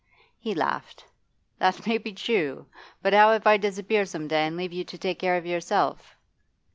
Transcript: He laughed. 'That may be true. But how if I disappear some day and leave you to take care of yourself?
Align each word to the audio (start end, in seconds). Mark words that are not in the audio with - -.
He 0.39 0.55
laughed. 0.55 1.05
'That 1.59 1.85
may 1.85 1.99
be 1.99 2.11
true. 2.11 2.65
But 3.03 3.13
how 3.13 3.33
if 3.33 3.45
I 3.45 3.57
disappear 3.57 4.03
some 4.07 4.27
day 4.27 4.47
and 4.47 4.57
leave 4.57 4.73
you 4.73 4.83
to 4.83 4.97
take 4.97 5.19
care 5.19 5.37
of 5.37 5.45
yourself? 5.45 6.15